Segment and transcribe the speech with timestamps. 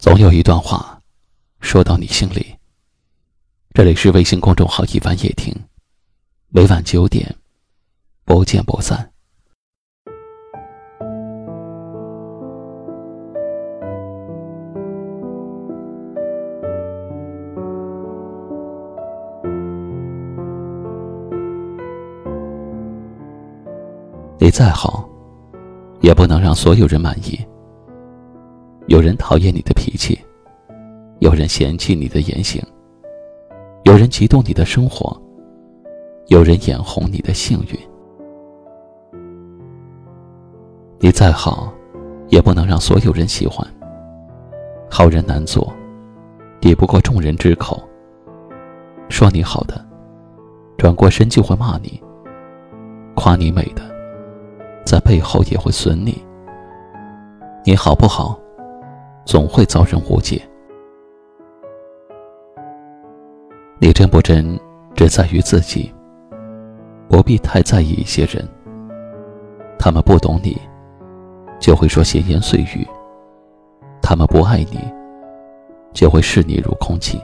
[0.00, 0.98] 总有一段话，
[1.60, 2.56] 说到你心里。
[3.74, 5.54] 这里是微信公众号“一晚夜听”，
[6.48, 7.36] 每晚九点，
[8.24, 9.12] 不见不散。
[24.38, 25.06] 你再好，
[26.00, 27.38] 也不能让所有人满意。
[28.90, 30.18] 有人讨厌你的脾气，
[31.20, 32.60] 有人嫌弃你的言行，
[33.84, 35.16] 有人嫉妒你的生活，
[36.26, 37.78] 有人眼红你的幸运。
[40.98, 41.72] 你再好，
[42.30, 43.64] 也不能让所有人喜欢。
[44.90, 45.72] 好人难做，
[46.60, 47.80] 抵不过众人之口。
[49.08, 49.86] 说你好的，
[50.76, 51.90] 转过身就会骂你；
[53.14, 53.82] 夸你美的，
[54.84, 56.20] 在背后也会损你。
[57.64, 58.36] 你好不好？
[59.30, 60.42] 总会遭人误解。
[63.78, 64.58] 你真不真，
[64.96, 65.94] 只在于自己。
[67.08, 68.44] 不必太在意一些人，
[69.78, 70.60] 他们不懂你，
[71.60, 72.84] 就会说闲言碎语；
[74.02, 74.80] 他们不爱你，
[75.92, 77.16] 就会视你如空气。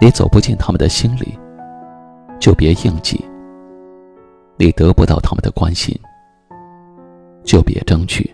[0.00, 1.38] 你走不进他们的心里，
[2.40, 3.24] 就别硬挤；
[4.56, 5.96] 你得不到他们的关心，
[7.44, 8.33] 就别争取。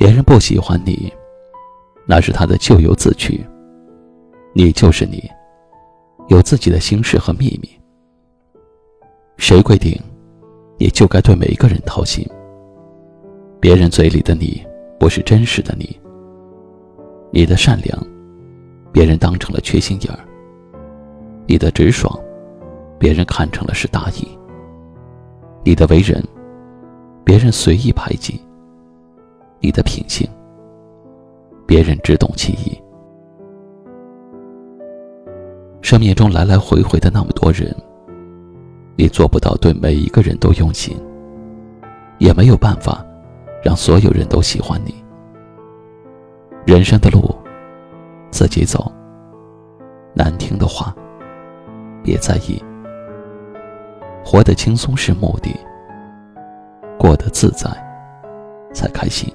[0.00, 1.12] 别人不喜欢你，
[2.06, 3.44] 那是他的咎由自取。
[4.54, 5.30] 你就是你，
[6.28, 7.68] 有自己的心事和秘密。
[9.36, 9.94] 谁规定，
[10.78, 12.26] 你就该对每一个人掏心？
[13.60, 14.66] 别人嘴里的你，
[14.98, 15.94] 不是真实的你。
[17.30, 18.02] 你的善良，
[18.90, 20.18] 别人当成了缺心眼儿；
[21.46, 22.10] 你的直爽，
[22.98, 24.26] 别人看成了是大意；
[25.62, 26.26] 你的为人，
[27.22, 28.40] 别人随意排挤。
[29.60, 30.28] 你的品性，
[31.66, 32.82] 别人只懂其一。
[35.82, 37.74] 生命中来来回回的那么多人，
[38.96, 40.96] 你做不到对每一个人都用心，
[42.18, 43.04] 也没有办法
[43.62, 44.94] 让所有人都喜欢你。
[46.64, 47.34] 人生的路，
[48.30, 48.90] 自己走。
[50.14, 50.94] 难听的话，
[52.02, 52.62] 别在意。
[54.24, 55.54] 活得轻松是目的，
[56.98, 57.70] 过得自在
[58.72, 59.32] 才开心。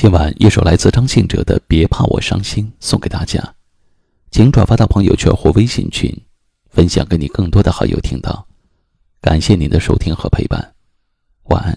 [0.00, 3.56] 今晚一首来自张信哲的《别怕我伤心》送给大家，
[4.30, 6.16] 请转发到朋友圈或微信群，
[6.70, 8.46] 分享给你更多的好友听到。
[9.20, 10.72] 感谢您的收听和陪伴，
[11.46, 11.76] 晚安。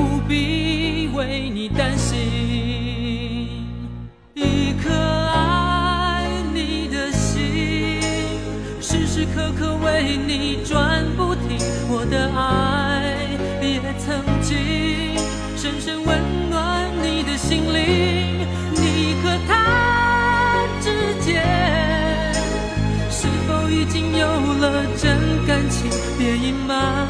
[25.47, 25.89] 感情？
[26.17, 27.07] 别隐瞒，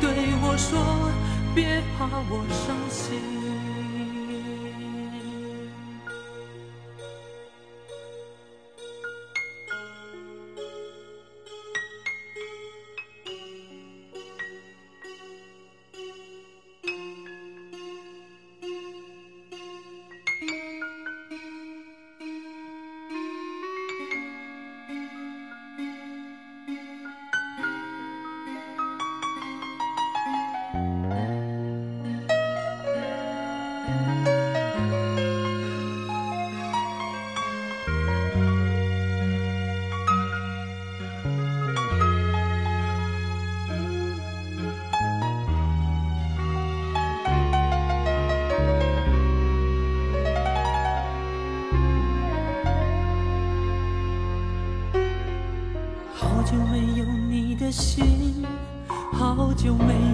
[0.00, 0.10] 对
[0.42, 1.10] 我说，
[1.54, 3.73] 别怕我伤心。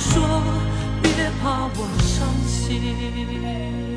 [0.00, 0.42] 说，
[1.02, 3.89] 别怕我伤心。